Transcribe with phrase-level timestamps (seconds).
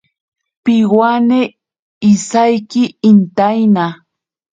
[0.63, 1.39] Piwane
[2.11, 3.85] isaiki intaina.